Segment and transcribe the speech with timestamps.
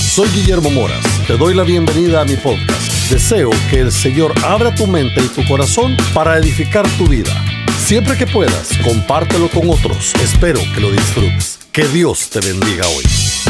[0.00, 1.04] Soy Guillermo Moras.
[1.26, 3.10] Te doy la bienvenida a mi podcast.
[3.10, 7.32] Deseo que el Señor abra tu mente y tu corazón para edificar tu vida.
[7.78, 10.14] Siempre que puedas, compártelo con otros.
[10.22, 11.58] Espero que lo disfrutes.
[11.72, 13.43] Que Dios te bendiga hoy.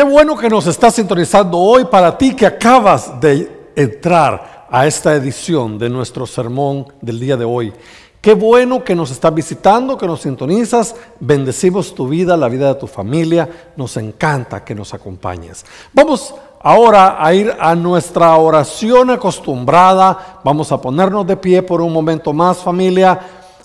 [0.00, 5.14] Qué bueno que nos estás sintonizando hoy para ti que acabas de entrar a esta
[5.14, 7.70] edición de nuestro sermón del día de hoy.
[8.18, 10.96] Qué bueno que nos estás visitando, que nos sintonizas.
[11.20, 13.46] Bendecimos tu vida, la vida de tu familia.
[13.76, 15.66] Nos encanta que nos acompañes.
[15.92, 20.40] Vamos ahora a ir a nuestra oración acostumbrada.
[20.42, 23.20] Vamos a ponernos de pie por un momento más, familia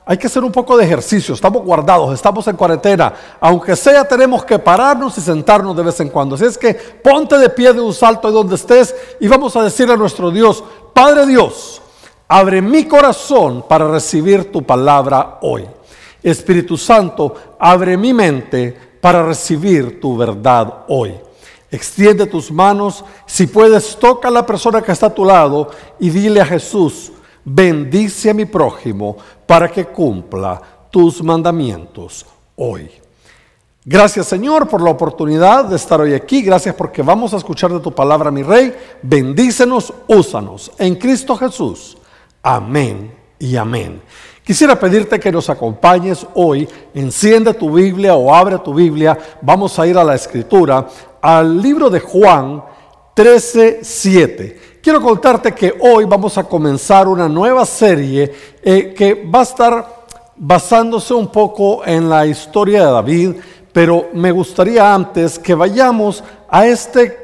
[0.08, 4.46] hay que hacer un poco de ejercicio, estamos guardados, estamos en cuarentena, aunque sea tenemos
[4.46, 6.36] que pararnos y sentarnos de vez en cuando.
[6.36, 9.96] Así es que ponte de pie de un salto donde estés y vamos a decirle
[9.96, 11.82] a nuestro Dios, Padre Dios,
[12.28, 15.66] abre mi corazón para recibir tu palabra hoy.
[16.22, 21.16] Espíritu Santo, abre mi mente para recibir tu verdad hoy.
[21.72, 25.70] Extiende tus manos, si puedes, toca a la persona que está a tu lado
[26.00, 27.12] y dile a Jesús,
[27.46, 29.16] bendice a mi prójimo
[29.46, 32.90] para que cumpla tus mandamientos hoy.
[33.88, 36.42] Gracias Señor por la oportunidad de estar hoy aquí.
[36.42, 38.74] Gracias porque vamos a escuchar de tu palabra, mi Rey.
[39.04, 40.72] Bendícenos, úsanos.
[40.80, 41.96] En Cristo Jesús.
[42.42, 44.02] Amén y amén.
[44.44, 46.68] Quisiera pedirte que nos acompañes hoy.
[46.94, 49.18] Enciende tu Biblia o abre tu Biblia.
[49.42, 50.88] Vamos a ir a la escritura,
[51.22, 52.64] al libro de Juan
[53.16, 54.80] 13, 7.
[54.82, 58.30] Quiero contarte que hoy vamos a comenzar una nueva serie
[58.62, 60.06] eh, que va a estar
[60.36, 63.32] basándose un poco en la historia de David,
[63.72, 67.24] pero me gustaría antes que vayamos a este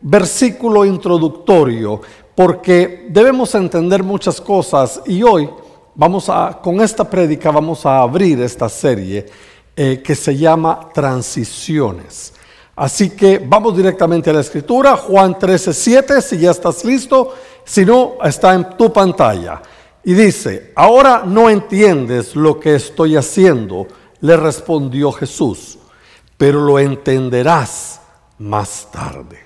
[0.00, 2.00] versículo introductorio,
[2.36, 5.50] porque debemos entender muchas cosas y hoy
[5.96, 9.26] vamos a, con esta prédica vamos a abrir esta serie
[9.74, 12.32] eh, que se llama Transiciones.
[12.74, 17.34] Así que vamos directamente a la escritura, Juan 13, 7, si ya estás listo,
[17.64, 19.60] si no, está en tu pantalla.
[20.04, 23.86] Y dice, ahora no entiendes lo que estoy haciendo,
[24.20, 25.78] le respondió Jesús,
[26.36, 28.00] pero lo entenderás
[28.38, 29.38] más tarde.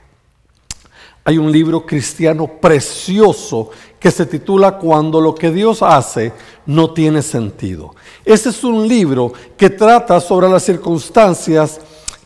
[1.25, 6.33] Hay un libro cristiano precioso que se titula Cuando lo que Dios hace
[6.67, 7.97] no tiene sentido.
[8.25, 11.81] Ese es un libro que trata sobre las circunstancias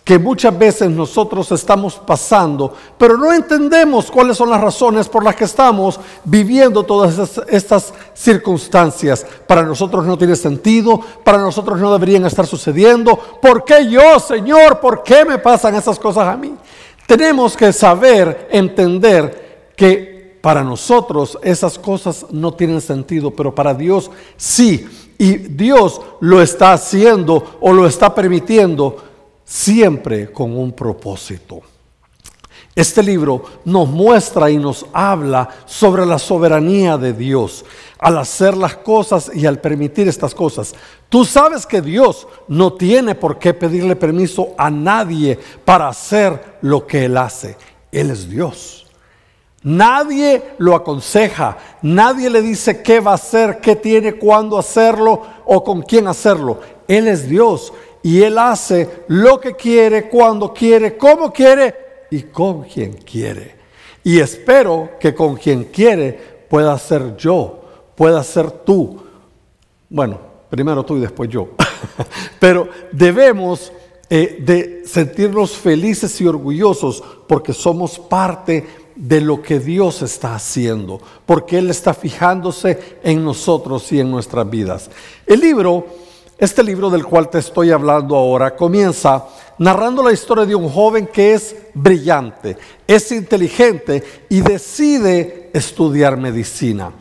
[0.04, 5.36] que muchas veces nosotros estamos pasando, pero no entendemos cuáles son las razones por las
[5.36, 7.16] que estamos viviendo todas
[7.48, 9.24] estas, circunstancias.
[9.46, 13.16] Para nosotros no tiene sentido, para nosotros no deberían estar sucediendo.
[13.40, 14.80] ¿Por qué yo, Señor?
[14.80, 16.54] ¿Por qué me pasan esas cosas a mí?
[17.06, 24.10] Tenemos que saber, entender que para nosotros esas cosas no tienen sentido, pero para Dios
[24.36, 24.88] sí.
[25.18, 29.09] Y Dios lo está haciendo o lo está permitiendo
[29.50, 31.60] siempre con un propósito.
[32.72, 37.64] Este libro nos muestra y nos habla sobre la soberanía de Dios
[37.98, 40.72] al hacer las cosas y al permitir estas cosas.
[41.08, 46.86] Tú sabes que Dios no tiene por qué pedirle permiso a nadie para hacer lo
[46.86, 47.56] que Él hace.
[47.90, 48.86] Él es Dios.
[49.62, 55.64] Nadie lo aconseja, nadie le dice qué va a hacer, qué tiene, cuándo hacerlo o
[55.64, 56.60] con quién hacerlo.
[56.86, 57.72] Él es Dios
[58.02, 61.74] y Él hace lo que quiere, cuando quiere, como quiere
[62.10, 63.56] y con quien quiere.
[64.02, 66.18] Y espero que con quien quiere
[66.48, 67.60] pueda ser yo,
[67.94, 69.02] pueda ser tú.
[69.88, 70.18] Bueno,
[70.48, 71.50] primero tú y después yo.
[72.40, 73.72] Pero debemos
[74.08, 81.00] eh, de sentirnos felices y orgullosos porque somos parte de lo que Dios está haciendo,
[81.24, 84.90] porque Él está fijándose en nosotros y en nuestras vidas.
[85.26, 85.86] El libro
[86.40, 89.26] este libro del cual te estoy hablando ahora comienza
[89.58, 92.56] narrando la historia de un joven que es brillante,
[92.86, 96.92] es inteligente y decide estudiar medicina.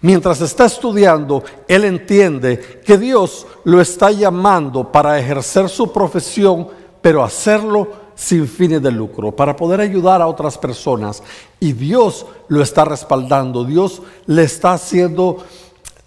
[0.00, 6.68] Mientras está estudiando, él entiende que Dios lo está llamando para ejercer su profesión,
[7.02, 11.22] pero hacerlo sin fines de lucro, para poder ayudar a otras personas.
[11.60, 15.44] Y Dios lo está respaldando, Dios le está haciendo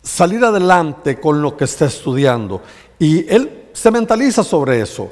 [0.02, 2.62] salir adelante con lo que está estudiando.
[3.00, 5.12] Y él se mentaliza sobre eso.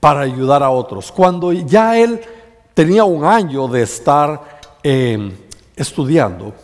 [0.00, 1.10] para ayudar a otros.
[1.10, 2.20] Cuando ya él
[2.72, 5.32] tenía un año de estar eh,
[5.74, 6.54] estudiando,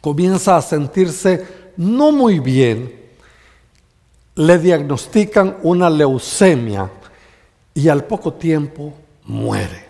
[0.00, 1.46] comienza a sentirse
[1.76, 2.98] no muy bien,
[4.36, 6.90] le diagnostican una leucemia
[7.74, 8.94] y al poco tiempo
[9.24, 9.84] muere.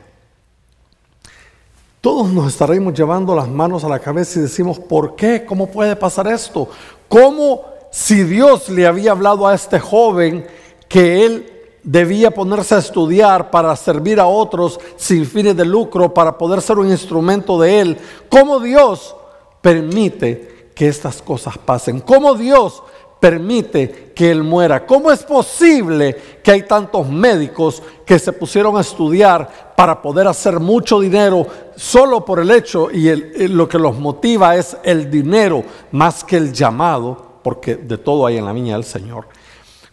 [2.01, 5.45] Todos nos estaremos llevando las manos a la cabeza y decimos, ¿por qué?
[5.45, 6.69] ¿Cómo puede pasar esto?
[7.09, 10.47] ¿Cómo si Dios le había hablado a este joven
[10.89, 11.57] que él
[11.87, 16.79] debía ponerse a estudiar para servir a otros sin fines de lucro, para poder ser
[16.79, 17.99] un instrumento de Él.
[18.29, 19.15] ¿Cómo Dios
[19.63, 22.01] permite que estas cosas pasen?
[22.01, 22.83] ¿Cómo Dios
[23.21, 24.87] permite que Él muera?
[24.87, 30.61] ¿Cómo es posible que hay tantos médicos que se pusieron a estudiar para poder hacer
[30.61, 31.47] mucho dinero
[31.77, 33.15] solo por el hecho y
[33.49, 38.39] lo que los motiva es el dinero más que el llamado, porque de todo hay
[38.39, 39.27] en la viña del Señor?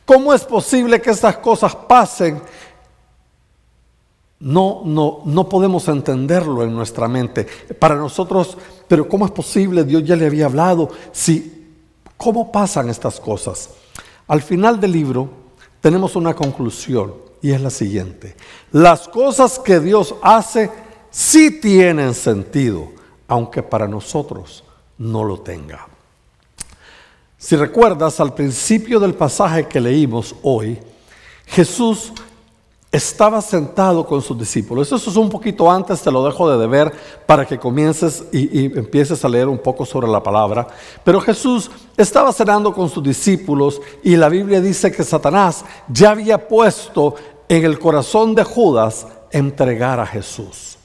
[0.05, 2.41] ¿Cómo es posible que estas cosas pasen?
[4.39, 7.47] No, no, no podemos entenderlo en nuestra mente.
[7.79, 9.85] Para nosotros, pero ¿cómo es posible?
[9.85, 10.89] Dios ya le había hablado.
[11.13, 11.62] Si,
[12.23, 13.71] ¿Cómo pasan estas cosas?
[14.29, 15.29] Al final del libro
[15.81, 18.37] tenemos una conclusión y es la siguiente.
[18.71, 20.71] Las cosas que Dios hace
[21.11, 22.93] sí tienen sentido,
[23.27, 24.63] aunque para nosotros
[24.97, 25.85] no lo tenga.
[27.37, 30.79] Si recuerdas, al principio del pasaje que leímos hoy,
[31.45, 32.13] Jesús
[32.93, 34.91] estaba sentado con sus discípulos.
[34.91, 36.93] Eso es un poquito antes, te lo dejo de deber
[37.25, 40.67] para que comiences y, empieces a leer un poco sobre la palabra.
[41.03, 46.47] Pero Jesús estaba cenando con sus discípulos y la Biblia dice que Satanás ya había
[46.47, 47.15] puesto
[47.49, 50.77] en el corazón de Judas entregar a Jesús.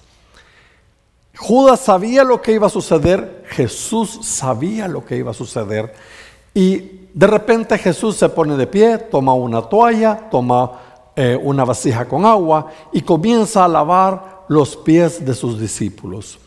[1.37, 5.93] Judas sabía lo que iba a suceder, Jesús sabía lo que iba a suceder
[6.55, 10.88] y de repente Jesús se pone de pie, toma una toalla, toma
[11.21, 16.39] eh, una vasija con agua y comienza a lavar los pies de sus discípulos.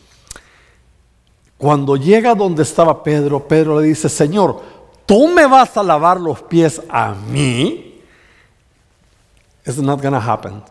[1.58, 4.62] Cuando llega donde estaba Pedro, Pedro le dice, Señor,
[5.04, 8.00] ¿tú me vas a lavar los pies a mí?
[9.66, 10.62] It's not gonna happen.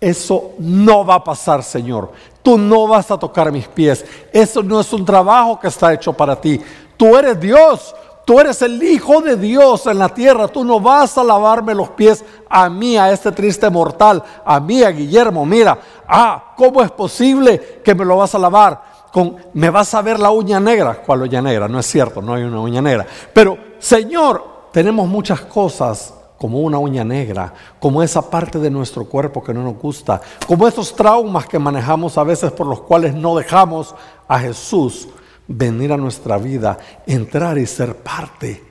[0.00, 2.12] Eso no va a pasar, Señor.
[2.42, 4.06] Tú no vas a tocar mis pies.
[4.32, 6.58] Eso no es un trabajo que está hecho para ti.
[6.96, 7.94] Tú eres Dios.
[8.24, 10.48] Tú eres el Hijo de Dios en la tierra.
[10.48, 14.82] Tú no vas a lavarme los pies a mí, a este triste mortal, a mí,
[14.82, 15.44] a Guillermo.
[15.44, 15.78] Mira,
[16.08, 18.94] ah, ¿cómo es posible que me lo vas a lavar?
[19.12, 21.02] Con, me vas a ver la uña negra.
[21.04, 21.68] ¿Cuál uña negra?
[21.68, 23.06] No es cierto, no hay una uña negra.
[23.32, 29.42] Pero, Señor, tenemos muchas cosas como una uña negra, como esa parte de nuestro cuerpo
[29.42, 33.36] que no nos gusta, como esos traumas que manejamos a veces por los cuales no
[33.36, 33.94] dejamos
[34.26, 35.08] a Jesús
[35.46, 38.62] venir a nuestra vida, entrar y ser parte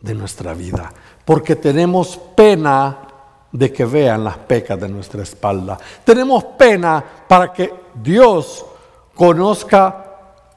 [0.00, 0.92] de nuestra vida.
[1.24, 2.98] Porque tenemos pena
[3.52, 5.78] de que vean las pecas de nuestra espalda.
[6.04, 7.72] Tenemos pena para que
[8.02, 8.64] Dios
[9.14, 10.06] conozca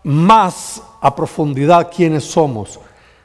[0.03, 2.79] más a profundidad quiénes somos.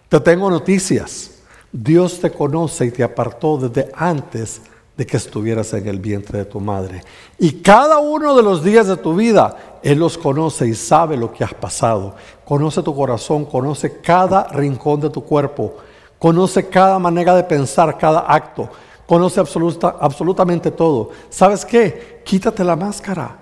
[0.08, 1.32] Te tengo noticias.
[1.70, 4.62] Dios te conoce y te apartó desde antes
[4.96, 7.04] de que estuvieras en el vientre de tu madre.
[7.38, 11.32] Y cada uno de los días de tu vida, Él los conoce y sabe lo
[11.32, 12.14] que has pasado.
[12.44, 15.74] Conoce tu corazón, conoce cada rincón de tu cuerpo,
[16.18, 18.68] conoce cada manera de pensar, cada acto,
[19.06, 21.10] conoce absolutamente todo.
[21.30, 22.22] ¿Sabes qué?
[22.24, 23.36] Quítate la máscara.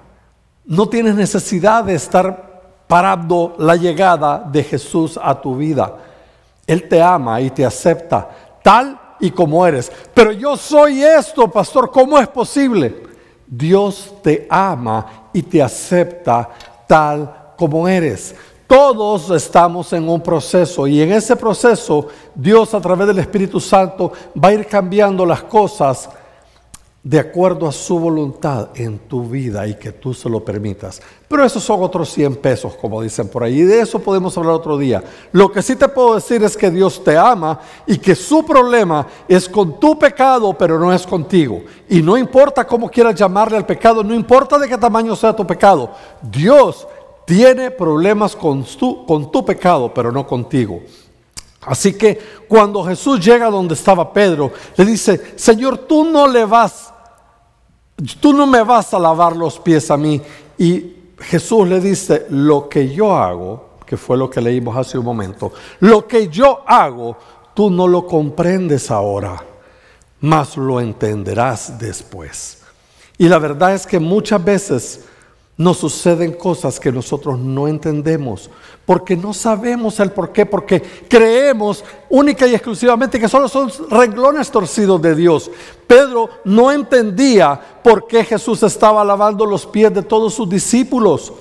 [0.64, 5.96] No tienes necesidad de estar parando la llegada de Jesús a tu vida.
[6.66, 8.28] Él te ama y te acepta
[8.62, 9.92] tal y como eres.
[10.12, 13.06] Pero yo soy esto, pastor, ¿cómo es posible?
[13.46, 16.48] Dios te ama y te acepta
[16.86, 18.34] tal como eres.
[18.66, 24.12] Todos estamos en un proceso y en ese proceso Dios a través del Espíritu Santo
[24.42, 26.08] va a ir cambiando las cosas
[27.06, 31.00] de acuerdo a su voluntad en tu vida y que tú se lo permitas.
[31.28, 34.54] Pero esos son otros 100 pesos, como dicen por ahí, y de eso podemos hablar
[34.54, 35.04] otro día.
[35.30, 39.06] Lo que sí te puedo decir es que Dios te ama y que su problema
[39.28, 41.62] es con tu pecado, pero no es contigo.
[41.88, 45.46] Y no importa cómo quieras llamarle al pecado, no importa de qué tamaño sea tu
[45.46, 46.88] pecado, Dios
[47.24, 50.80] tiene problemas con tu, con tu pecado, pero no contigo.
[51.60, 56.94] Así que cuando Jesús llega donde estaba Pedro, le dice, Señor, tú no le vas
[58.20, 60.20] tú no me vas a lavar los pies a mí.
[60.58, 65.04] Y Jesús le dice, lo que yo hago, que fue lo que leímos hace un
[65.04, 67.16] momento, lo que yo hago,
[67.54, 69.42] tú no lo comprendes ahora,
[70.20, 72.62] mas lo entenderás después.
[73.18, 75.04] Y la verdad es que muchas veces
[75.58, 78.50] nos suceden cosas que nosotros no entendemos,
[78.84, 84.50] porque no sabemos el por qué, porque creemos única y exclusivamente que solo son renglones
[84.50, 85.50] torcidos de Dios.
[85.86, 91.32] Pedro no entendía por qué Jesús estaba lavando los pies de todos sus discípulos.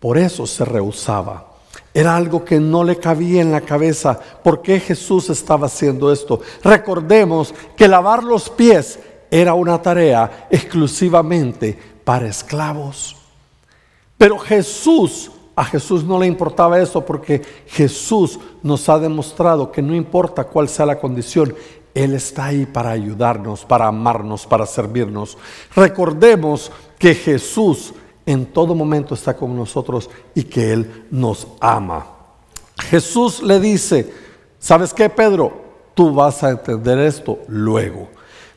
[0.00, 1.48] Por eso se rehusaba.
[1.92, 4.18] Era algo que no le cabía en la cabeza.
[4.42, 6.40] ¿Por qué Jesús estaba haciendo esto?
[6.62, 8.98] Recordemos que lavar los pies
[9.30, 13.17] era una tarea exclusivamente para esclavos.
[14.18, 19.94] Pero Jesús, a Jesús no le importaba eso porque Jesús nos ha demostrado que no
[19.94, 21.54] importa cuál sea la condición,
[21.94, 25.38] Él está ahí para ayudarnos, para amarnos, para servirnos.
[25.74, 27.94] Recordemos que Jesús
[28.26, 32.06] en todo momento está con nosotros y que Él nos ama.
[32.76, 34.12] Jesús le dice,
[34.58, 35.52] ¿sabes qué, Pedro?
[35.94, 38.08] Tú vas a entender esto luego.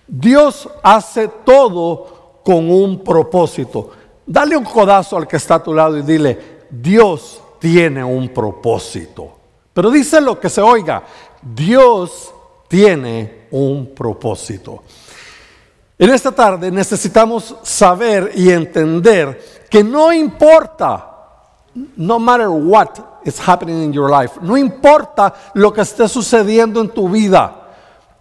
[0.08, 3.92] Dios hace todo con un propósito.
[4.32, 9.30] Dale un codazo al que está a tu lado y dile, Dios tiene un propósito.
[9.74, 11.04] Pero díselo que se oiga,
[11.42, 12.34] Dios
[12.70, 14.84] tiene un propósito.
[16.00, 21.10] En esta tarde necesitamos saber y entender que no importa,
[21.98, 22.92] no matter what
[23.26, 27.74] is happening in your life, no importa lo que esté sucediendo en tu vida,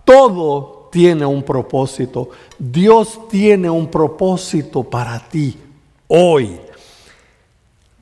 [0.05, 2.31] todo tiene un propósito.
[2.59, 5.70] Dios tiene un propósito para ti
[6.11, 6.61] hoy.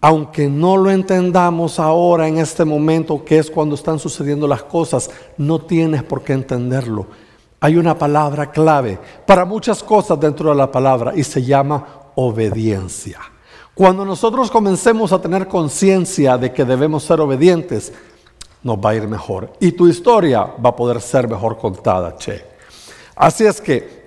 [0.00, 5.10] Aunque no lo entendamos ahora en este momento, que es cuando están sucediendo las cosas,
[5.36, 7.06] no tienes por qué entenderlo.
[7.60, 11.84] Hay una palabra clave para muchas cosas dentro de la palabra y se llama
[12.14, 13.18] obediencia.
[13.74, 17.92] Cuando nosotros comencemos a tener conciencia de que debemos ser obedientes,
[18.62, 19.52] nos va a ir mejor.
[19.60, 22.44] Y tu historia va a poder ser mejor contada, che.
[23.16, 24.06] Así es que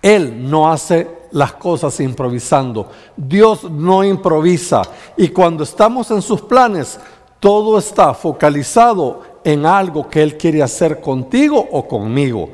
[0.00, 2.88] Él no hace las cosas improvisando.
[3.14, 4.80] Dios no improvisa.
[5.18, 6.98] Y cuando estamos en sus planes,
[7.38, 12.48] todo está focalizado en algo que Él quiere hacer contigo o conmigo.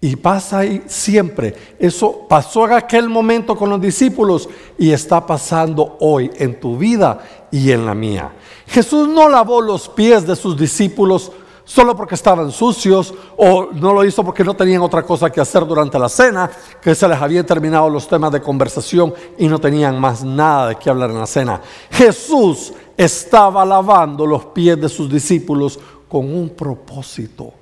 [0.00, 1.56] Y pasa ahí siempre.
[1.76, 7.18] Eso pasó en aquel momento con los discípulos y está pasando hoy en tu vida
[7.50, 8.30] y en la mía.
[8.68, 11.32] Jesús no lavó los pies de sus discípulos
[11.70, 15.64] solo porque estaban sucios o no lo hizo porque no tenían otra cosa que hacer
[15.64, 16.50] durante la cena,
[16.82, 20.74] que se les habían terminado los temas de conversación y no tenían más nada de
[20.74, 21.60] qué hablar en la cena.
[21.92, 27.52] Jesús estaba lavando los pies de sus discípulos con un propósito.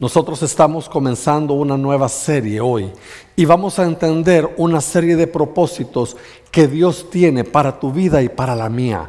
[0.00, 2.90] Nosotros estamos comenzando una nueva serie hoy
[3.36, 6.16] y vamos a entender una serie de propósitos
[6.50, 9.08] que Dios tiene para tu vida y para la mía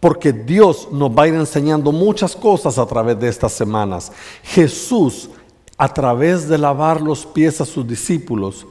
[0.00, 4.12] porque Dios nos va a ir enseñando muchas cosas a través de estas semanas.
[4.42, 5.30] Jesús,
[5.78, 8.66] a través de lavar los pies a sus discípulos,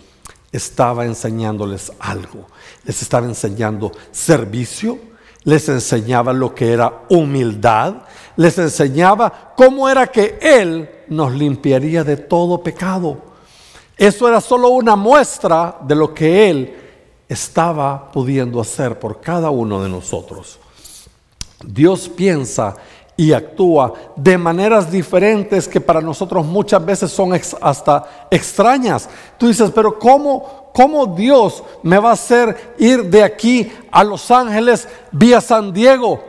[0.52, 2.48] estaba enseñándoles algo.
[2.84, 5.00] Les estaba enseñando servicio,
[5.44, 7.96] les enseñaba lo que era humildad,
[8.36, 13.18] les enseñaba cómo era que Él nos limpiaría de todo pecado.
[13.98, 16.76] Eso era solo una muestra de lo que Él
[17.28, 20.60] estaba pudiendo hacer por cada uno de nosotros.
[21.68, 22.76] Dios piensa
[23.18, 27.32] y actúa de maneras diferentes que para nosotros muchas veces son
[27.62, 29.10] hasta extrañas.
[29.38, 34.30] Tú dices, pero ¿cómo, ¿cómo Dios me va a hacer ir de aquí a Los
[34.32, 36.22] Ángeles vía San Diego?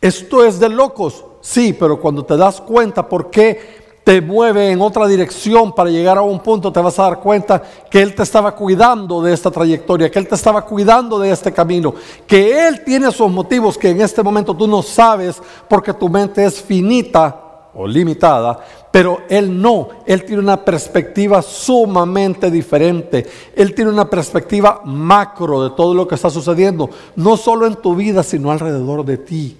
[0.00, 1.24] Esto es de locos.
[1.42, 6.16] Sí, pero cuando te das cuenta por qué te mueve en otra dirección para llegar
[6.16, 9.50] a un punto, te vas a dar cuenta que Él te estaba cuidando de esta
[9.50, 11.94] trayectoria, que Él te estaba cuidando de este camino,
[12.26, 16.44] que Él tiene sus motivos que en este momento tú no sabes porque tu mente
[16.44, 18.58] es finita o limitada,
[18.90, 25.70] pero Él no, Él tiene una perspectiva sumamente diferente, Él tiene una perspectiva macro de
[25.76, 29.56] todo lo que está sucediendo, no solo en tu vida, sino alrededor de ti.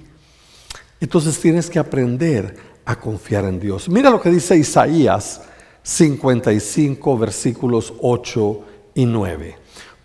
[1.01, 3.89] Entonces tienes que aprender a confiar en Dios.
[3.89, 5.43] Mira lo que dice Isaías
[5.85, 8.61] 55, versículos 8
[8.95, 9.57] y 9.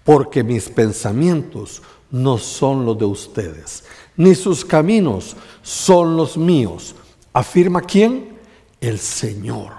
[0.04, 3.84] Porque mis pensamientos no son los de ustedes,
[4.16, 6.96] ni sus caminos son los míos.
[7.34, 8.38] ¿Afirma quién?
[8.80, 9.72] El Señor.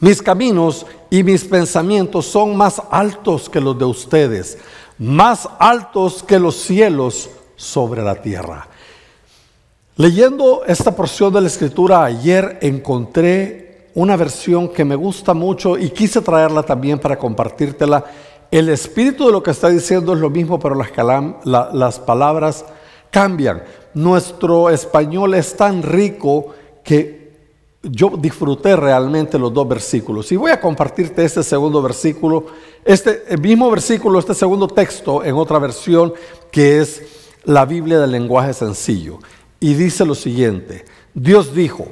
[0.00, 4.58] Mis caminos y mis pensamientos son más altos que los de ustedes,
[4.98, 8.68] más altos que los cielos sobre la tierra.
[9.98, 15.88] Leyendo esta porción de la escritura ayer encontré una versión que me gusta mucho y
[15.88, 18.04] quise traerla también para compartírtela.
[18.50, 20.90] El espíritu de lo que está diciendo es lo mismo, pero las,
[21.72, 22.66] las palabras
[23.10, 23.62] cambian.
[23.94, 27.32] Nuestro español es tan rico que
[27.82, 30.30] yo disfruté realmente los dos versículos.
[30.30, 32.44] Y voy a compartirte este segundo versículo,
[32.84, 36.12] este mismo versículo, este segundo texto en otra versión
[36.50, 37.00] que es
[37.44, 39.20] la Biblia del lenguaje sencillo.
[39.60, 40.84] Y dice lo siguiente,
[41.14, 41.88] Dios dijo,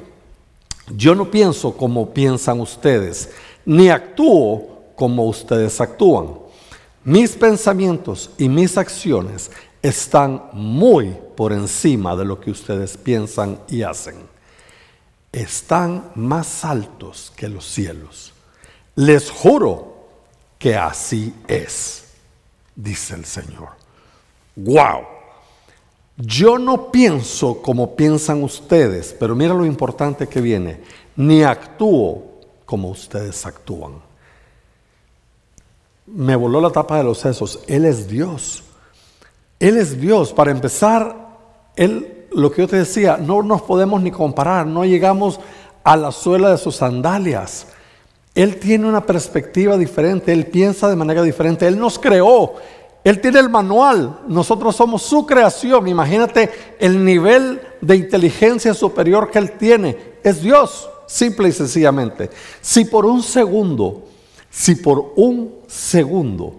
[0.95, 3.31] yo no pienso como piensan ustedes,
[3.65, 6.35] ni actúo como ustedes actúan.
[7.03, 13.83] Mis pensamientos y mis acciones están muy por encima de lo que ustedes piensan y
[13.83, 14.15] hacen.
[15.31, 18.33] Están más altos que los cielos.
[18.95, 20.07] Les juro
[20.57, 22.05] que así es,
[22.75, 23.69] dice el Señor.
[24.55, 25.14] ¡Wow!
[26.17, 30.79] Yo no pienso como piensan ustedes, pero mira lo importante que viene,
[31.15, 32.23] ni actúo
[32.65, 33.93] como ustedes actúan.
[36.05, 37.59] Me voló la tapa de los sesos.
[37.67, 38.63] Él es Dios.
[39.59, 40.31] Él es Dios.
[40.31, 41.15] Para empezar,
[41.75, 45.39] Él, lo que yo te decía, no nos podemos ni comparar, no llegamos
[45.83, 47.67] a la suela de sus sandalias.
[48.35, 52.55] Él tiene una perspectiva diferente, Él piensa de manera diferente, Él nos creó,
[53.05, 55.87] él tiene el manual, nosotros somos su creación.
[55.87, 60.15] Imagínate el nivel de inteligencia superior que Él tiene.
[60.23, 62.31] Es Dios, simple y sencillamente.
[62.61, 64.05] Si por un segundo,
[64.49, 66.55] si por un segundo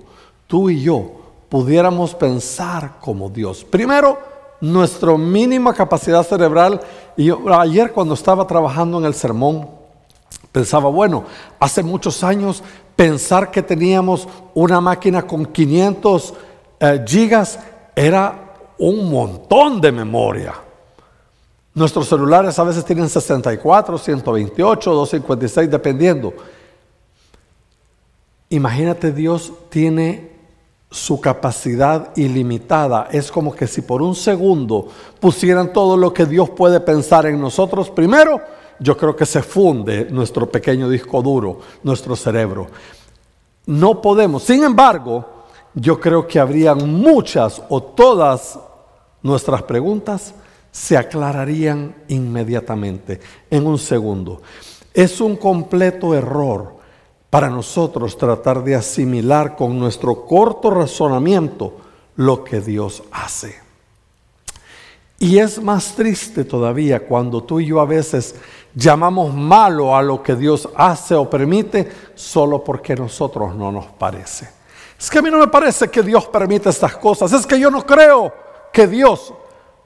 [0.46, 1.10] tú y yo
[1.48, 3.64] pudiéramos pensar como Dios.
[3.64, 4.16] Primero,
[4.60, 6.80] nuestra mínima capacidad cerebral.
[7.16, 9.68] Y ayer cuando estaba trabajando en el sermón,
[10.52, 11.24] pensaba, bueno,
[11.58, 12.62] hace muchos años
[12.96, 16.34] pensar que teníamos una máquina con 500
[16.80, 17.58] eh, gigas
[17.94, 20.54] era un montón de memoria.
[21.74, 26.32] Nuestros celulares a veces tienen 64, 128, 256, dependiendo.
[28.48, 30.30] Imagínate, Dios tiene
[30.90, 33.08] su capacidad ilimitada.
[33.10, 34.88] Es como que si por un segundo
[35.20, 38.40] pusieran todo lo que Dios puede pensar en nosotros, primero
[38.78, 42.68] yo creo que se funde nuestro pequeño disco duro, nuestro cerebro.
[43.66, 44.42] No podemos.
[44.42, 45.24] Sin embargo,
[45.74, 48.58] yo creo que habrían muchas o todas
[49.22, 50.34] nuestras preguntas
[50.70, 54.42] se aclararían inmediatamente, en un segundo.
[54.92, 56.76] Es un completo error
[57.30, 61.76] para nosotros tratar de asimilar con nuestro corto razonamiento
[62.16, 63.56] lo que Dios hace.
[65.18, 68.34] Y es más triste todavía cuando tú y yo a veces
[68.76, 73.86] llamamos malo a lo que Dios hace o permite solo porque a nosotros no nos
[73.86, 74.50] parece.
[74.98, 77.32] Es que a mí no me parece que Dios permita estas cosas.
[77.32, 78.32] Es que yo no creo
[78.72, 79.32] que Dios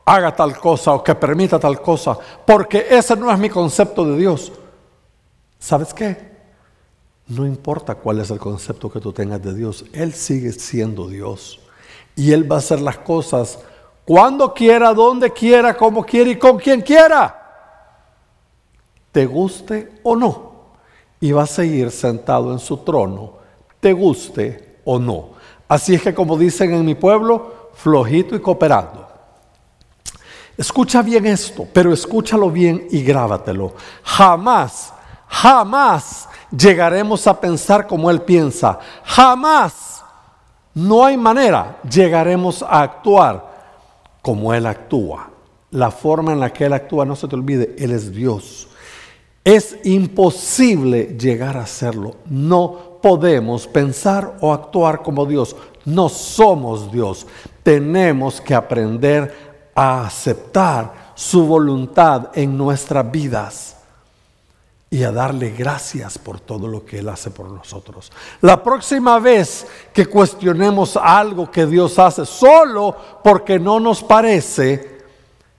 [0.04, 4.18] haga tal cosa o que permita tal cosa, porque ese no es mi concepto de
[4.18, 4.52] Dios.
[5.58, 6.30] ¿Sabes qué?
[7.28, 11.60] No importa cuál es el concepto que tú tengas de Dios, Él sigue siendo Dios.
[12.16, 13.60] Y Él va a hacer las cosas
[14.04, 17.39] cuando quiera, donde quiera, como quiera y con quien quiera
[19.12, 20.50] te guste o no.
[21.20, 23.34] Y va a seguir sentado en su trono,
[23.78, 25.30] te guste o no.
[25.68, 29.08] Así es que como dicen en mi pueblo, flojito y cooperando.
[30.56, 33.74] Escucha bien esto, pero escúchalo bien y grábatelo.
[34.02, 34.92] Jamás,
[35.26, 38.78] jamás llegaremos a pensar como Él piensa.
[39.04, 40.04] Jamás,
[40.74, 43.48] no hay manera, llegaremos a actuar
[44.20, 45.30] como Él actúa.
[45.70, 48.68] La forma en la que Él actúa, no se te olvide, Él es Dios.
[49.44, 52.16] Es imposible llegar a hacerlo.
[52.26, 55.56] No podemos pensar o actuar como Dios.
[55.84, 57.26] No somos Dios.
[57.62, 63.76] Tenemos que aprender a aceptar su voluntad en nuestras vidas
[64.90, 68.10] y a darle gracias por todo lo que Él hace por nosotros.
[68.40, 74.98] La próxima vez que cuestionemos algo que Dios hace solo porque no nos parece,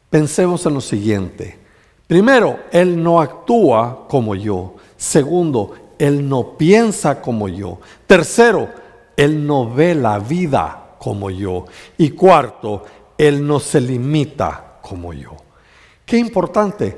[0.10, 1.61] pensemos en lo siguiente.
[2.12, 4.74] Primero, Él no actúa como yo.
[4.98, 7.80] Segundo, Él no piensa como yo.
[8.06, 8.68] Tercero,
[9.16, 11.64] Él no ve la vida como yo.
[11.98, 12.84] Y cuarto,
[13.18, 15.38] Él no se limita como yo.
[16.06, 16.98] Qué importante.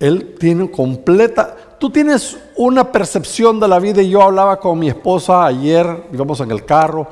[0.00, 1.54] Él tiene completa...
[1.78, 6.40] Tú tienes una percepción de la vida y yo hablaba con mi esposa ayer, íbamos
[6.40, 7.06] en el carro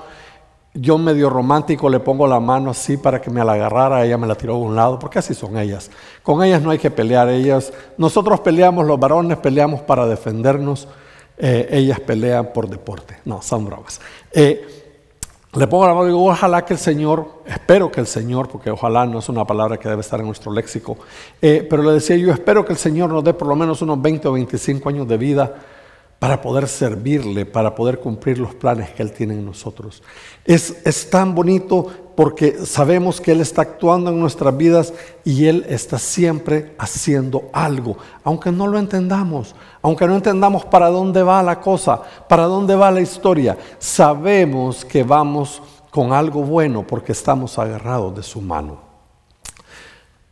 [0.74, 4.26] yo medio romántico le pongo la mano así para que me la agarrara, ella me
[4.26, 5.90] la tiró a un lado, porque así son ellas.
[6.22, 10.86] Con ellas no hay que pelear, ellas, nosotros peleamos, los varones peleamos para defendernos,
[11.36, 13.18] eh, ellas pelean por deporte.
[13.24, 14.00] No, son bromas.
[14.32, 14.80] Eh,
[15.52, 18.70] le pongo la mano y digo, ojalá que el Señor, espero que el Señor, porque
[18.70, 20.96] ojalá no es una palabra que debe estar en nuestro léxico,
[21.42, 24.00] eh, pero le decía yo, espero que el Señor nos dé por lo menos unos
[24.00, 25.54] 20 o 25 años de vida
[26.20, 30.02] para poder servirle, para poder cumplir los planes que Él tiene en nosotros.
[30.44, 34.92] Es, es tan bonito porque sabemos que Él está actuando en nuestras vidas
[35.24, 41.22] y Él está siempre haciendo algo, aunque no lo entendamos, aunque no entendamos para dónde
[41.22, 47.12] va la cosa, para dónde va la historia, sabemos que vamos con algo bueno porque
[47.12, 48.89] estamos agarrados de su mano.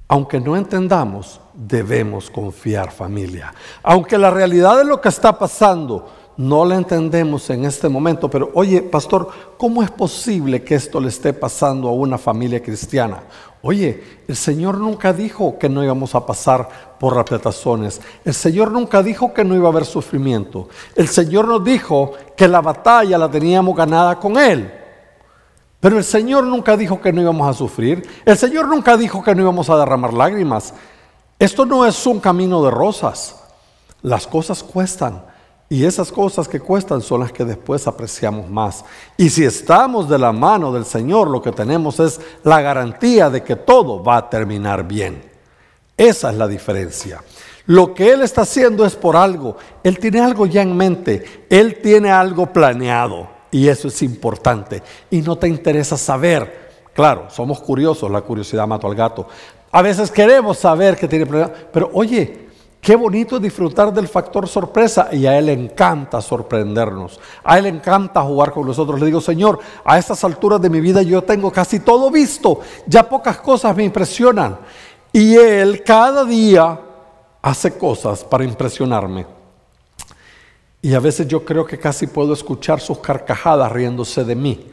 [0.08, 3.52] Aunque no entendamos, debemos confiar familia.
[3.82, 8.50] Aunque la realidad de lo que está pasando no la entendemos en este momento, pero
[8.54, 13.24] oye, pastor, ¿cómo es posible que esto le esté pasando a una familia cristiana?
[13.60, 18.00] Oye, el Señor nunca dijo que no íbamos a pasar por apretazones.
[18.24, 20.68] El Señor nunca dijo que no iba a haber sufrimiento.
[20.94, 24.72] El Señor nos dijo que la batalla la teníamos ganada con Él.
[25.80, 28.08] Pero el Señor nunca dijo que no íbamos a sufrir.
[28.24, 30.74] El Señor nunca dijo que no íbamos a derramar lágrimas.
[31.38, 33.36] Esto no es un camino de rosas.
[34.02, 35.22] Las cosas cuestan.
[35.70, 38.84] Y esas cosas que cuestan son las que después apreciamos más.
[39.16, 43.42] Y si estamos de la mano del Señor, lo que tenemos es la garantía de
[43.42, 45.30] que todo va a terminar bien.
[45.96, 47.22] Esa es la diferencia.
[47.66, 49.58] Lo que Él está haciendo es por algo.
[49.84, 51.46] Él tiene algo ya en mente.
[51.50, 53.37] Él tiene algo planeado.
[53.50, 54.82] Y eso es importante.
[55.10, 56.68] Y no te interesa saber.
[56.92, 58.10] Claro, somos curiosos.
[58.10, 59.26] La curiosidad mató al gato.
[59.70, 61.54] A veces queremos saber que tiene planeado.
[61.72, 62.48] Pero oye,
[62.80, 67.20] Qué bonito disfrutar del factor sorpresa y a Él le encanta sorprendernos.
[67.42, 69.00] A Él le encanta jugar con nosotros.
[69.00, 72.60] Le digo, Señor, a estas alturas de mi vida yo tengo casi todo visto.
[72.86, 74.58] Ya pocas cosas me impresionan.
[75.12, 76.80] Y Él cada día
[77.42, 79.37] hace cosas para impresionarme.
[80.80, 84.66] Y a veces yo creo que casi puedo escuchar sus carcajadas riéndose de mí,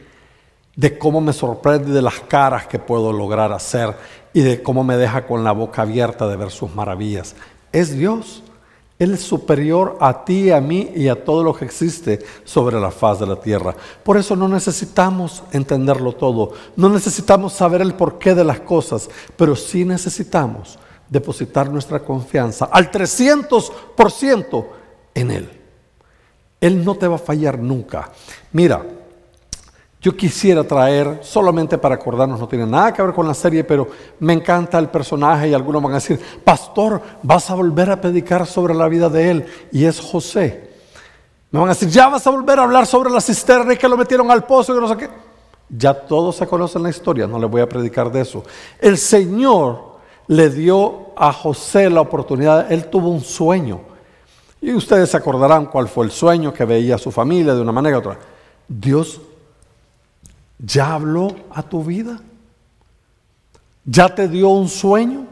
[0.76, 3.94] de cómo me sorprende de las caras que puedo lograr hacer
[4.32, 7.34] y de cómo me deja con la boca abierta de ver sus maravillas
[7.76, 8.42] es Dios.
[8.98, 12.90] Él es superior a ti, a mí y a todo lo que existe sobre la
[12.90, 13.76] faz de la tierra.
[14.02, 19.54] Por eso no necesitamos entenderlo todo, no necesitamos saber el porqué de las cosas, pero
[19.54, 20.78] sí necesitamos
[21.10, 24.66] depositar nuestra confianza al 300%
[25.14, 25.60] en Él.
[26.66, 28.10] Él no te va a fallar nunca.
[28.52, 28.84] Mira,
[30.00, 33.88] yo quisiera traer, solamente para acordarnos, no tiene nada que ver con la serie, pero
[34.20, 38.46] me encanta el personaje y algunos van a decir, pastor, vas a volver a predicar
[38.46, 39.46] sobre la vida de él.
[39.72, 40.70] Y es José.
[41.50, 43.88] Me van a decir, ya vas a volver a hablar sobre la cisterna y que
[43.88, 45.08] lo metieron al pozo y no sé qué.
[45.68, 48.44] Ya todos se conocen la historia, no le voy a predicar de eso.
[48.78, 49.96] El Señor
[50.28, 53.95] le dio a José la oportunidad, él tuvo un sueño.
[54.66, 57.98] Y ustedes se acordarán cuál fue el sueño que veía su familia de una manera
[57.98, 58.18] u otra.
[58.66, 59.20] Dios
[60.58, 62.20] ¿Ya habló a tu vida?
[63.84, 65.26] ¿Ya te dio un sueño?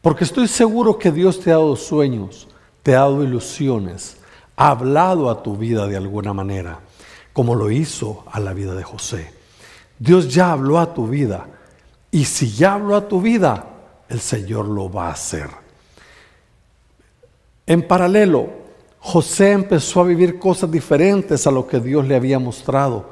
[0.00, 2.48] Porque estoy seguro que Dios te ha dado sueños,
[2.82, 4.16] te ha dado ilusiones,
[4.56, 6.80] ha hablado a tu vida de alguna manera,
[7.32, 9.32] como lo hizo a la vida de José.
[9.98, 11.46] Dios ya habló a tu vida
[12.10, 13.66] y si ya habló a tu vida,
[14.08, 15.61] el Señor lo va a hacer.
[17.66, 18.48] En paralelo,
[18.98, 23.10] José empezó a vivir cosas diferentes a lo que Dios le había mostrado.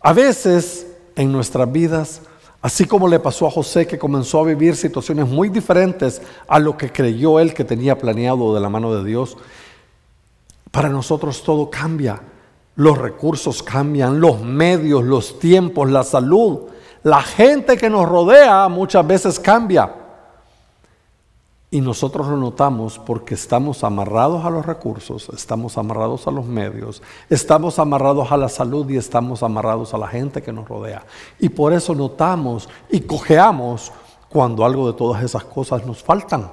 [0.00, 2.20] A veces en nuestras vidas,
[2.60, 6.76] así como le pasó a José que comenzó a vivir situaciones muy diferentes a lo
[6.76, 9.36] que creyó él que tenía planeado de la mano de Dios,
[10.70, 12.20] para nosotros todo cambia.
[12.76, 16.62] Los recursos cambian, los medios, los tiempos, la salud,
[17.02, 20.03] la gente que nos rodea muchas veces cambia.
[21.74, 27.02] Y nosotros lo notamos porque estamos amarrados a los recursos, estamos amarrados a los medios,
[27.28, 31.04] estamos amarrados a la salud y estamos amarrados a la gente que nos rodea.
[31.40, 33.90] Y por eso notamos y cojeamos
[34.28, 36.48] cuando algo de todas esas cosas nos faltan.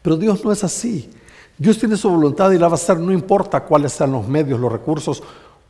[0.00, 1.10] Pero Dios no es así.
[1.58, 4.58] Dios tiene su voluntad y la va a hacer no importa cuáles sean los medios,
[4.58, 5.22] los recursos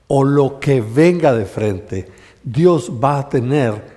[0.06, 2.12] o lo que venga de frente.
[2.44, 3.92] Dios va a tener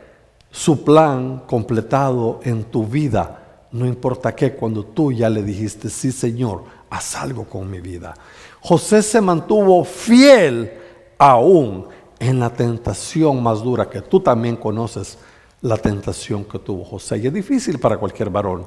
[0.50, 3.44] su plan completado en tu vida
[3.76, 8.14] no importa qué, cuando tú ya le dijiste, sí Señor, haz algo con mi vida.
[8.62, 10.72] José se mantuvo fiel
[11.18, 15.18] aún en la tentación más dura, que tú también conoces
[15.62, 17.18] la tentación que tuvo José.
[17.18, 18.66] Y es difícil para cualquier varón.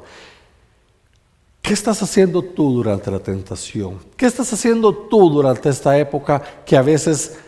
[1.63, 3.99] ¿Qué estás haciendo tú durante la tentación?
[4.15, 7.39] ¿Qué estás haciendo tú durante esta época que a veces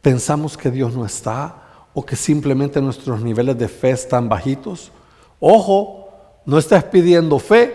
[0.00, 4.92] pensamos que Dios no está o que simplemente nuestros niveles de fe están bajitos?
[5.40, 6.07] Ojo,
[6.48, 7.74] no estás pidiendo fe.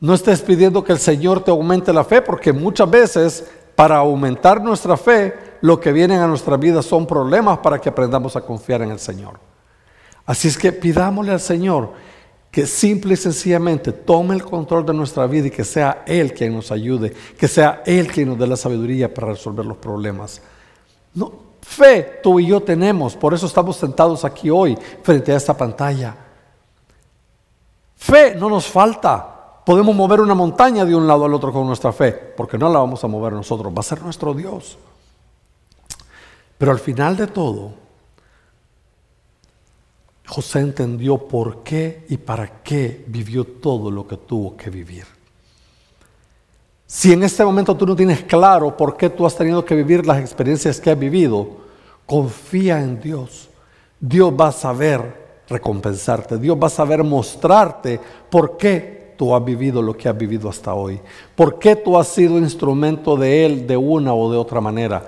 [0.00, 4.62] No estés pidiendo que el Señor te aumente la fe, porque muchas veces para aumentar
[4.62, 8.82] nuestra fe, lo que vienen a nuestra vida son problemas para que aprendamos a confiar
[8.82, 9.40] en el Señor.
[10.26, 11.92] Así es que pidámosle al Señor
[12.50, 16.52] que simple y sencillamente tome el control de nuestra vida y que sea Él quien
[16.52, 20.42] nos ayude, que sea Él quien nos dé la sabiduría para resolver los problemas.
[21.62, 26.23] Fe tú y yo tenemos, por eso estamos sentados aquí hoy frente a esta pantalla.
[28.04, 29.62] Fe no nos falta.
[29.64, 32.78] Podemos mover una montaña de un lado al otro con nuestra fe, porque no la
[32.78, 34.76] vamos a mover nosotros, va a ser nuestro Dios.
[36.58, 37.72] Pero al final de todo,
[40.26, 45.06] José entendió por qué y para qué vivió todo lo que tuvo que vivir.
[46.86, 50.04] Si en este momento tú no tienes claro por qué tú has tenido que vivir
[50.04, 51.56] las experiencias que has vivido,
[52.04, 53.48] confía en Dios.
[53.98, 56.38] Dios va a saber recompensarte.
[56.38, 60.74] Dios va a saber mostrarte por qué tú has vivido lo que has vivido hasta
[60.74, 61.00] hoy.
[61.34, 65.06] Por qué tú has sido instrumento de Él de una o de otra manera.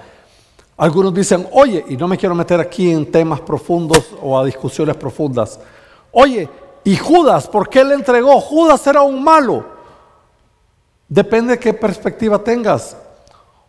[0.76, 4.96] Algunos dicen, oye, y no me quiero meter aquí en temas profundos o a discusiones
[4.96, 5.58] profundas.
[6.12, 6.48] Oye,
[6.84, 7.48] ¿y Judas?
[7.48, 8.40] ¿Por qué le entregó?
[8.40, 9.64] Judas era un malo.
[11.08, 12.96] Depende de qué perspectiva tengas.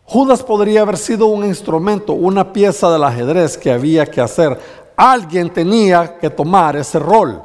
[0.03, 4.57] Judas podría haber sido un instrumento, una pieza del ajedrez que había que hacer.
[4.97, 7.39] Alguien tenía que tomar ese rol.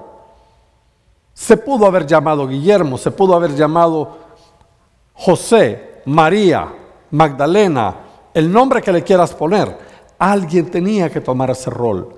[1.35, 4.17] Se pudo haber llamado Guillermo, se pudo haber llamado
[5.13, 6.73] José, María,
[7.11, 7.97] Magdalena,
[8.33, 9.79] el nombre que le quieras poner.
[10.19, 12.15] Alguien tenía que tomar ese rol.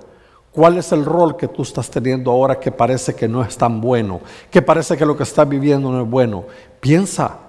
[0.53, 3.81] ¿Cuál es el rol que tú estás teniendo ahora que parece que no es tan
[3.81, 4.21] bueno?
[4.49, 6.45] Que parece que lo que estás viviendo no es bueno.
[6.79, 7.39] Piensa,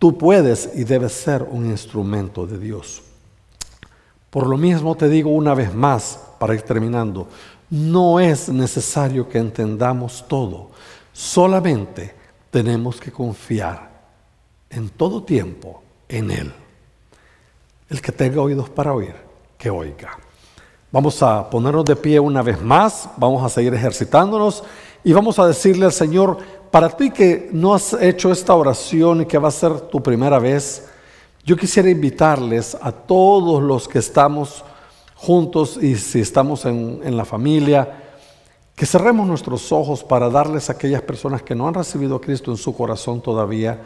[0.00, 3.02] tú puedes y debes ser un instrumento de Dios.
[4.30, 7.26] Por lo mismo te digo una vez más, para ir terminando,
[7.70, 10.72] no es necesario que entendamos todo,
[11.10, 12.14] solamente
[12.50, 13.88] tenemos que confiar
[14.68, 16.52] en todo tiempo en Él.
[17.88, 19.14] El que tenga oídos para oír,
[19.56, 20.18] que oiga.
[20.92, 24.64] Vamos a ponernos de pie una vez más, vamos a seguir ejercitándonos
[25.02, 26.36] y vamos a decirle al Señor,
[26.70, 30.38] para ti que no has hecho esta oración y que va a ser tu primera
[30.38, 30.90] vez,
[31.42, 34.62] yo quisiera invitarles a todos los que estamos
[35.24, 38.02] juntos y si estamos en, la familia,
[38.76, 42.50] que cerremos nuestros ojos para darles a aquellas personas que no han recibido a Cristo
[42.50, 43.82] en su corazón todavía,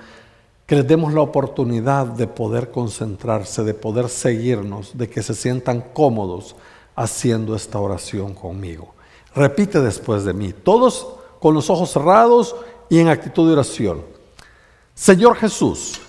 [0.67, 5.81] que les demos la oportunidad de poder concentrarse, de poder seguirnos, de que se sientan
[5.93, 6.57] cómodos
[6.97, 8.95] haciendo esta oración conmigo.
[9.35, 11.07] Repite después de mí, todos
[11.39, 12.57] con los ojos cerrados
[12.89, 14.03] y en actitud de oración.
[14.95, 16.01] Señor Jesús,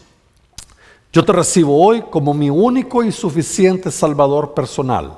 [1.11, 5.17] yo te recibo hoy como mi único y suficiente Salvador personal.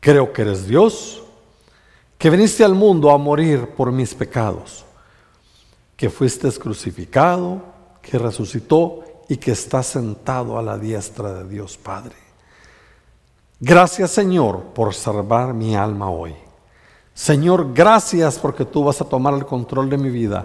[0.00, 1.22] Creo que eres Dios,
[2.18, 4.84] que viniste al mundo a morir por mis pecados,
[5.96, 7.62] que fuiste crucificado,
[8.02, 12.16] que resucitó y que está sentado a la diestra de Dios Padre.
[13.60, 16.34] Gracias Señor por salvar mi alma hoy.
[17.14, 20.44] Señor, gracias porque tú vas a tomar el control de mi vida.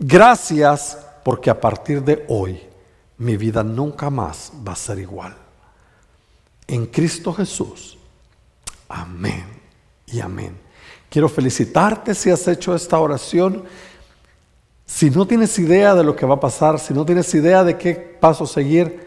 [0.00, 2.60] Gracias porque a partir de hoy
[3.18, 5.36] mi vida nunca más va a ser igual.
[6.66, 7.98] En Cristo Jesús.
[8.88, 9.44] Amén
[10.06, 10.58] y amén.
[11.08, 13.64] Quiero felicitarte si has hecho esta oración
[14.86, 17.76] si no tienes idea de lo que va a pasar, si no tienes idea de
[17.76, 19.04] qué paso seguir,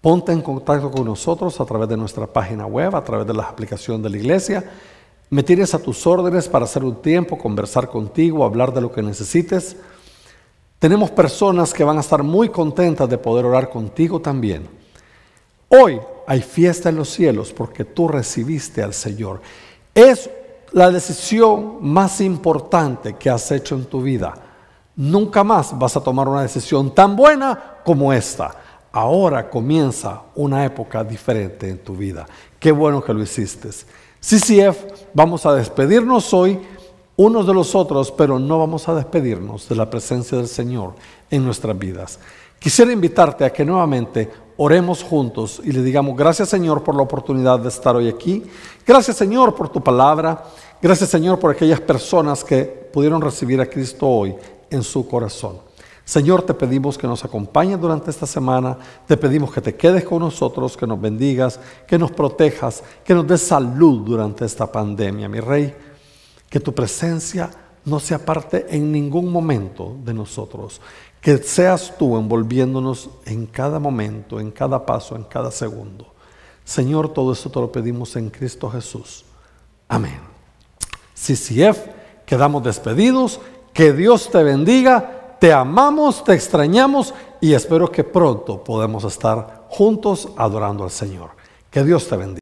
[0.00, 3.44] ponte en contacto con nosotros a través de nuestra página web, a través de la
[3.44, 4.64] aplicación de la iglesia.
[5.28, 9.02] Me tienes a tus órdenes para hacer un tiempo, conversar contigo, hablar de lo que
[9.02, 9.76] necesites.
[10.82, 14.68] Tenemos personas que van a estar muy contentas de poder orar contigo también.
[15.68, 19.40] Hoy hay fiesta en los cielos porque tú recibiste al Señor.
[19.94, 20.28] Es
[20.72, 24.34] la decisión más importante que has hecho en tu vida
[24.94, 28.54] Nunca más vas a tomar una decisión tan buena como esta.
[28.92, 32.26] Ahora comienza una época diferente en tu vida.
[32.58, 33.70] Qué bueno que lo hiciste.
[34.20, 36.60] CCF, vamos a despedirnos hoy
[37.16, 40.94] unos de los otros, pero no vamos a despedirnos de la presencia del Señor
[41.30, 42.18] en nuestras vidas.
[42.58, 47.58] Quisiera invitarte a que nuevamente oremos juntos y le digamos gracias Señor por la oportunidad
[47.58, 48.44] de estar hoy aquí.
[48.86, 50.44] Gracias Señor por tu palabra.
[50.80, 54.36] Gracias Señor por aquellas personas que pudieron recibir a Cristo hoy
[54.70, 55.58] en su corazón.
[56.04, 60.18] Señor, te pedimos que nos acompañes durante esta semana, te pedimos que te quedes con
[60.18, 65.38] nosotros, que nos bendigas, que nos protejas, que nos des salud durante esta pandemia, mi
[65.38, 65.74] Rey,
[66.52, 67.48] que tu presencia
[67.86, 70.82] no se aparte en ningún momento de nosotros,
[71.18, 76.12] que seas tú envolviéndonos en cada momento, en cada paso, en cada segundo.
[76.62, 79.24] Señor, todo eso te lo pedimos en Cristo Jesús.
[79.88, 80.20] Amén.
[81.14, 81.86] CCF,
[82.26, 83.40] quedamos despedidos
[83.72, 90.28] que Dios te bendiga, te amamos, te extrañamos y espero que pronto podamos estar juntos
[90.36, 91.30] adorando al Señor.
[91.70, 92.41] Que Dios te bendiga.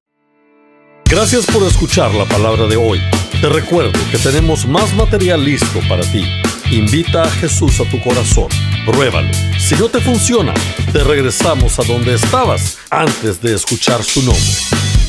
[1.11, 3.01] Gracias por escuchar la palabra de hoy.
[3.41, 6.25] Te recuerdo que tenemos más material listo para ti.
[6.71, 8.47] Invita a Jesús a tu corazón.
[8.87, 9.29] Pruébalo.
[9.59, 10.55] Si no te funciona,
[10.93, 15.00] te regresamos a donde estabas antes de escuchar su nombre.